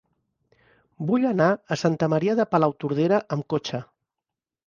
Vull 1.09 1.25
anar 1.31 1.49
a 1.75 1.77
Santa 1.81 2.09
Maria 2.15 2.35
de 2.41 2.47
Palautordera 2.55 3.19
amb 3.37 3.47
cotxe. 3.55 3.83